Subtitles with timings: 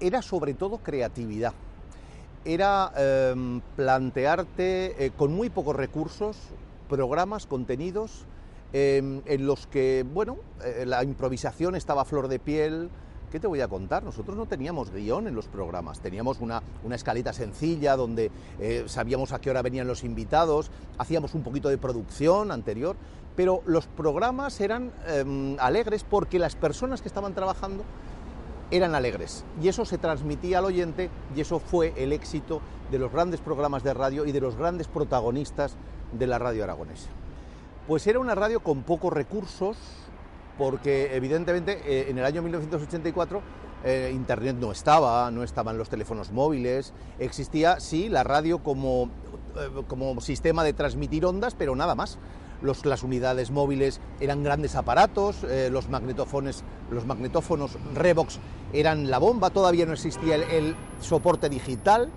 [0.00, 1.52] Era sobre todo creatividad.
[2.44, 6.36] Era eh, plantearte eh, con muy pocos recursos
[6.88, 8.26] programas, contenidos,
[8.72, 12.90] eh, en los que, bueno, eh, la improvisación estaba a flor de piel.
[13.30, 14.02] ¿Qué te voy a contar?
[14.02, 19.32] Nosotros no teníamos guion en los programas, teníamos una, una escaleta sencilla donde eh, sabíamos
[19.32, 22.96] a qué hora venían los invitados, hacíamos un poquito de producción anterior,
[23.36, 27.84] pero los programas eran eh, alegres porque las personas que estaban trabajando
[28.70, 33.12] eran alegres y eso se transmitía al oyente y eso fue el éxito de los
[33.12, 35.76] grandes programas de radio y de los grandes protagonistas
[36.12, 37.10] de la radio aragonesa.
[37.86, 39.76] Pues era una radio con pocos recursos
[40.58, 43.40] porque evidentemente eh, en el año 1984
[43.82, 49.08] eh, Internet no estaba, no estaban los teléfonos móviles, existía sí la radio como,
[49.56, 52.18] eh, como sistema de transmitir ondas, pero nada más
[52.62, 58.38] los, las unidades móviles eran grandes aparatos, eh, los, magnetófonos, los magnetófonos Revox
[58.72, 62.10] eran la bomba, todavía no existía el soporte digital.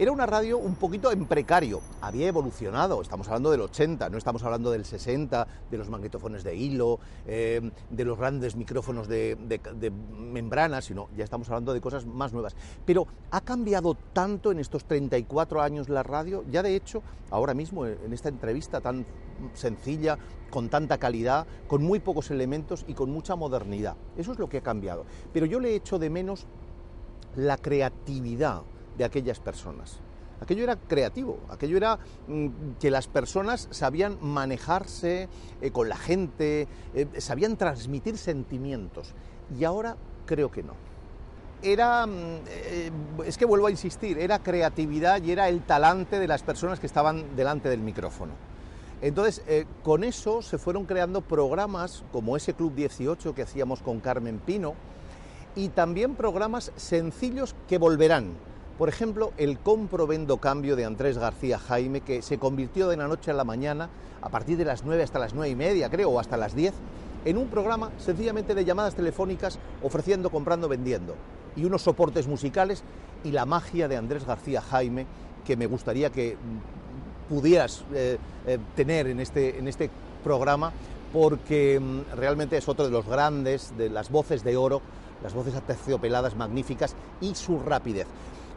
[0.00, 4.44] Era una radio un poquito en precario, había evolucionado, estamos hablando del 80, no estamos
[4.44, 9.58] hablando del 60, de los magnetófonos de hilo, eh, de los grandes micrófonos de, de,
[9.58, 12.54] de, membrana, sino ya estamos hablando de cosas más nuevas.
[12.86, 17.84] Pero ha cambiado tanto en estos 34 años la radio, ya de hecho, ahora mismo
[17.84, 19.04] en esta entrevista tan
[19.54, 20.16] sencilla,
[20.50, 23.96] con tanta calidad, con muy pocos elementos y con mucha modernidad.
[24.16, 25.06] Eso es lo que ha cambiado.
[25.32, 26.46] Pero yo le echo de menos
[27.34, 28.62] la creatividad
[28.98, 30.00] de aquellas personas.
[30.40, 31.98] Aquello era creativo, aquello era
[32.28, 32.48] mmm,
[32.80, 35.28] que las personas sabían manejarse
[35.60, 39.14] eh, con la gente, eh, sabían transmitir sentimientos.
[39.58, 40.74] Y ahora creo que no.
[41.60, 42.06] Era,
[42.48, 42.90] eh,
[43.24, 46.86] es que vuelvo a insistir, era creatividad y era el talante de las personas que
[46.86, 48.32] estaban delante del micrófono.
[49.00, 49.42] Entonces,
[49.84, 54.74] con eso se fueron creando programas como ese Club 18 que hacíamos con Carmen Pino
[55.54, 58.32] y también programas sencillos que volverán.
[58.78, 63.08] Por ejemplo, el compro vendo cambio de Andrés García Jaime, que se convirtió de la
[63.08, 63.90] noche a la mañana,
[64.22, 66.72] a partir de las 9 hasta las 9 y media, creo, o hasta las 10,
[67.24, 71.16] en un programa sencillamente de llamadas telefónicas ofreciendo, comprando, vendiendo.
[71.56, 72.84] Y unos soportes musicales
[73.24, 75.06] y la magia de Andrés García Jaime,
[75.44, 76.36] que me gustaría que
[77.28, 78.16] pudieras eh,
[78.46, 79.90] eh, tener en este, en este
[80.22, 80.72] programa,
[81.12, 84.80] porque mm, realmente es otro de los grandes, de las voces de oro,
[85.20, 88.06] las voces aterciopeladas magníficas y su rapidez.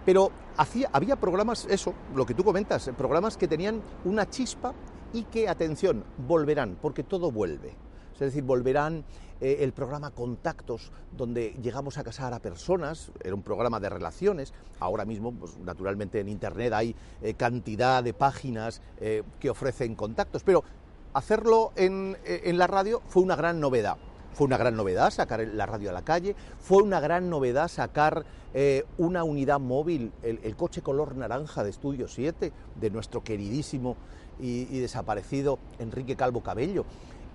[0.05, 4.73] Pero hacía, había programas, eso, lo que tú comentas, programas que tenían una chispa
[5.13, 7.73] y que, atención, volverán, porque todo vuelve.
[8.13, 9.03] Es decir, volverán
[9.39, 14.53] eh, el programa Contactos, donde llegamos a casar a personas, era un programa de relaciones,
[14.79, 20.43] ahora mismo, pues, naturalmente en Internet hay eh, cantidad de páginas eh, que ofrecen contactos,
[20.43, 20.63] pero
[21.13, 23.97] hacerlo en, en la radio fue una gran novedad.
[24.33, 28.23] Fue una gran novedad sacar la radio a la calle, fue una gran novedad sacar
[28.53, 33.95] eh, una unidad móvil, el, coche color naranja de Estudio 7, de nuestro queridísimo
[34.39, 36.85] y, desaparecido Enrique Calvo Cabello.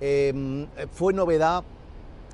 [0.01, 1.65] Eh, fue novedad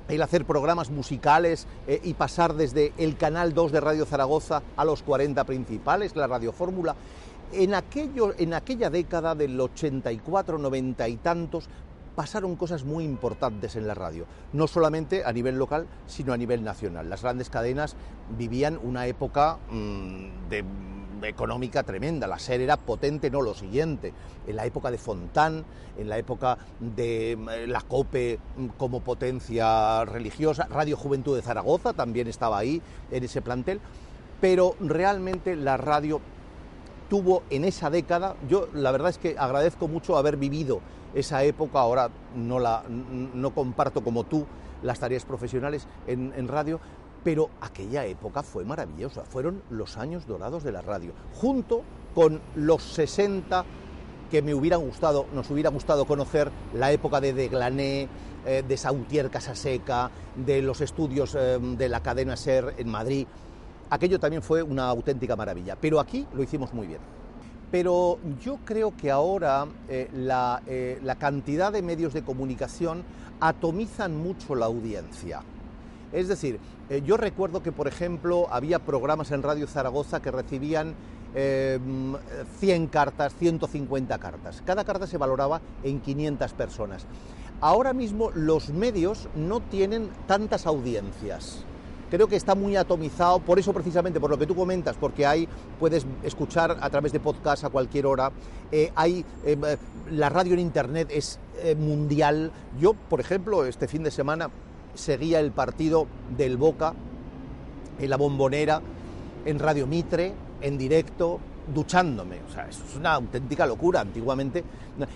[0.07, 4.85] el hacer programas musicales eh, y pasar desde el canal 2 de Radio Zaragoza a
[4.85, 6.95] los 40 principales, la Radio Fórmula.
[7.51, 11.69] En, aquello, en aquella década del 84, 90 y tantos,
[12.15, 16.63] pasaron cosas muy importantes en la radio, no solamente a nivel local, sino a nivel
[16.63, 17.09] nacional.
[17.09, 17.95] Las grandes cadenas
[18.37, 20.63] vivían una época mmm, de
[21.27, 22.27] económica tremenda.
[22.27, 24.13] La SER era potente, no lo siguiente.
[24.47, 25.65] En la época de Fontán,
[25.97, 28.39] en la época de la COPE
[28.77, 33.79] como potencia religiosa, Radio Juventud de Zaragoza también estaba ahí en ese plantel.
[34.41, 36.19] Pero realmente la radio
[37.09, 40.81] tuvo en esa década, yo la verdad es que agradezco mucho haber vivido
[41.13, 44.45] esa época, ahora no, la, no comparto como tú
[44.81, 46.79] las tareas profesionales en, radio,
[47.23, 51.83] pero aquella época fue maravillosa, fueron los años dorados de la radio, junto
[52.13, 53.65] con los 60
[54.29, 58.09] que me hubieran gustado, nos hubiera gustado conocer la época de Deglané,
[58.45, 63.25] eh, de Sautier Casaseca, de los estudios eh, de la cadena SER en Madrid.
[63.89, 65.77] aquello también fue una auténtica maravilla.
[65.79, 66.99] Pero aquí lo hicimos muy bien.
[67.73, 73.03] Pero yo creo que ahora eh, la, eh, la cantidad de medios de comunicación
[73.39, 75.41] atomizan mucho la audiencia.
[76.11, 76.59] Es decir,
[76.91, 80.93] eh, yo recuerdo que, por ejemplo, había programas en Radio Zaragoza que recibían
[81.33, 84.61] 100 cartas, 150 cartas.
[84.63, 87.07] Cada carta se valoraba en 500 personas.
[87.59, 91.65] Ahora mismo los medios no tienen tantas audiencias
[92.13, 95.47] creo que está muy atomizado, por eso precisamente, por lo que tú comentas, porque hay,
[95.79, 98.31] puedes escuchar a través de podcast a cualquier hora,
[98.71, 99.57] eh, hay, eh,
[100.11, 102.51] la radio en Internet es eh, mundial.
[102.79, 104.51] Yo, por ejemplo, este fin de semana
[104.93, 106.05] seguía el partido
[106.37, 106.93] del Boca
[107.97, 108.79] en la bombonera,
[109.45, 111.39] en Radio Mitre, en directo,
[111.73, 112.41] duchándome.
[112.47, 114.63] O sea, es una auténtica locura antiguamente.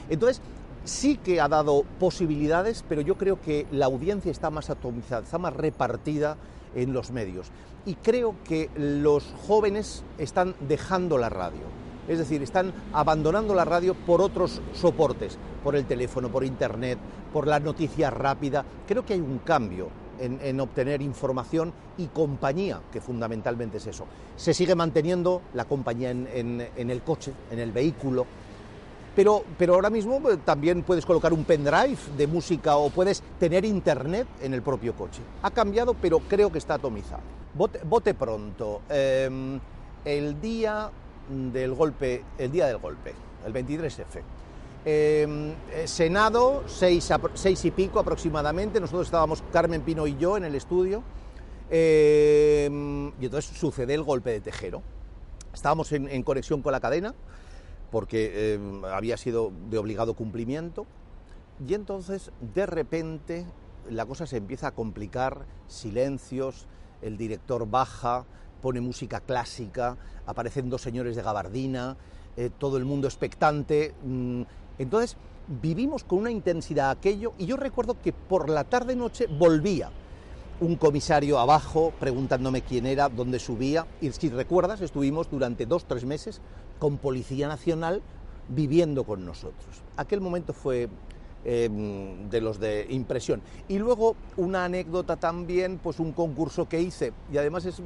[0.10, 0.42] Entonces,
[0.84, 5.38] sí que ha dado posibilidades, pero yo creo que la audiencia está más atomizada, está
[5.38, 6.38] más repartida
[6.76, 7.48] en los medios.
[7.86, 11.64] Y creo que los jóvenes están dejando la radio.
[12.08, 16.98] Es decir, están abandonando la radio por otros soportes, por el teléfono, por internet,
[17.34, 18.64] por la noticia rápida.
[18.88, 24.06] Creo que hay un cambio en, obtener información y compañía, que fundamentalmente es eso.
[24.36, 28.26] Se sigue manteniendo la compañía en el coche, en el vehículo,
[29.18, 33.66] pero, pero ahora mismo pues, también puedes colocar un pendrive de música o puedes tener
[33.66, 35.24] internet en el propio coche.
[35.42, 37.24] Ha cambiado, pero creo que está atomizado.
[37.56, 38.82] Vote, pronto.
[38.88, 39.60] Em,
[40.06, 40.92] el día
[41.52, 44.22] del golpe, el día del golpe, el 23F.
[44.86, 50.44] Em, eh, Senado, seis, seis, y pico aproximadamente, nosotros estábamos Carmen Pino y yo en
[50.44, 51.02] el estudio,
[51.72, 54.84] em, y entonces sucede el golpe de Tejero.
[55.52, 57.16] Estábamos en conexión con la cadena,
[57.92, 58.60] porque eh,
[58.92, 60.86] había sido de obligado cumplimiento.
[61.66, 63.46] Y entonces, de repente,
[63.90, 66.68] la cosa se empieza a complicar, silencios,
[67.02, 68.26] el director baja,
[68.62, 71.96] pone música clásica, aparecen dos señores de gabardina,
[72.36, 73.94] eh, todo el mundo expectante.
[74.04, 74.44] Mm,
[74.78, 75.18] entonces,
[75.62, 79.90] vivimos con una intensidad aquello y yo recuerdo que por la tarde-noche volvía
[80.60, 83.86] un comisario abajo preguntándome quién era, dónde subía.
[84.02, 86.42] Y si recuerdas, estuvimos durante dos, tres meses
[86.80, 88.02] con Policía Nacional
[88.50, 89.84] viviendo con nosotros.
[89.98, 90.90] Aquel momento fue
[91.46, 93.42] em, de los de impresión.
[93.68, 97.84] Y luego una anécdota también, pues un concurso que hice, y además es eh,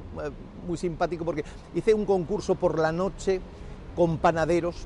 [0.67, 1.44] muy simpático porque
[1.75, 3.41] hice un concurso por la noche
[3.95, 4.85] con panaderos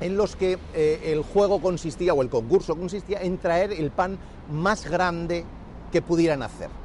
[0.00, 4.18] en los que eh, el juego consistía, o el concurso consistía, en traer el pan
[4.50, 5.44] más grande
[5.92, 6.81] que pudieran hacer.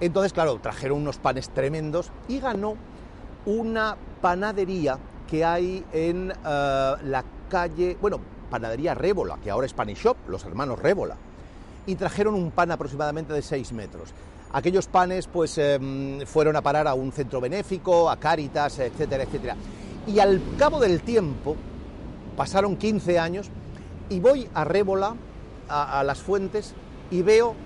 [0.00, 2.76] Entonces, claro, trajeron unos panes tremendos y ganó
[3.46, 4.98] una panadería
[5.28, 6.34] que hay en eh,
[7.02, 8.20] la calle, bueno,
[8.50, 11.16] panadería Rébola, que ahora es Pan Shop, los hermanos Rébola,
[11.86, 14.10] y trajeron un pan aproximadamente de 6 metros.
[14.52, 19.56] Aquellos panes pues em, fueron a parar a un centro benéfico, a Cáritas, etcétera, etcétera.
[20.06, 21.56] Y al cabo del tiempo,
[22.36, 23.50] pasaron 15 años,
[24.08, 25.16] y voy a Rébola,
[25.68, 26.74] a las fuentes,
[27.10, 27.56] y veo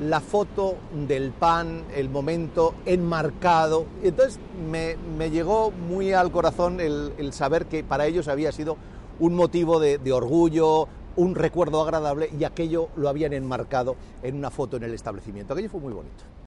[0.00, 3.86] la foto del pan, el momento enmarcado.
[4.02, 4.38] Entonces
[4.70, 4.96] me,
[5.30, 8.76] llegó muy al corazón el, saber que para ellos había sido
[9.18, 14.50] un motivo de, de orgullo, un recuerdo agradable y aquello lo habían enmarcado en una
[14.50, 15.52] foto en el establecimiento.
[15.52, 16.24] Aquello fue muy bonito.